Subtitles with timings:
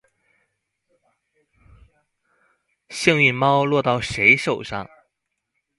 [2.89, 4.89] 幸運貓落到誰手上